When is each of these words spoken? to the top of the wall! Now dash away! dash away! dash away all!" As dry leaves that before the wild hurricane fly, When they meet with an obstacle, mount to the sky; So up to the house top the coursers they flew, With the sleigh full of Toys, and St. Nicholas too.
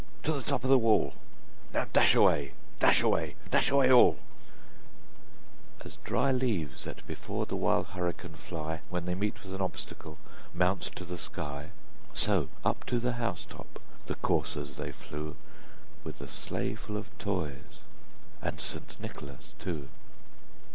to 0.23 0.31
the 0.31 0.41
top 0.41 0.63
of 0.63 0.69
the 0.71 0.79
wall! 0.79 1.13
Now 1.75 1.85
dash 1.93 2.15
away! 2.15 2.53
dash 2.79 3.03
away! 3.03 3.35
dash 3.51 3.69
away 3.69 3.91
all!" 3.91 4.17
As 5.85 5.97
dry 5.97 6.31
leaves 6.31 6.85
that 6.85 7.05
before 7.05 7.45
the 7.45 7.55
wild 7.55 7.85
hurricane 7.89 8.33
fly, 8.33 8.81
When 8.89 9.05
they 9.05 9.13
meet 9.13 9.43
with 9.43 9.53
an 9.53 9.61
obstacle, 9.61 10.17
mount 10.55 10.81
to 10.95 11.05
the 11.05 11.19
sky; 11.19 11.69
So 12.15 12.49
up 12.65 12.83
to 12.85 12.97
the 12.97 13.13
house 13.13 13.45
top 13.45 13.79
the 14.07 14.15
coursers 14.15 14.77
they 14.77 14.91
flew, 14.91 15.35
With 16.03 16.17
the 16.17 16.27
sleigh 16.27 16.73
full 16.73 16.97
of 16.97 17.15
Toys, 17.19 17.77
and 18.41 18.59
St. 18.59 18.99
Nicholas 18.99 19.53
too. 19.59 19.87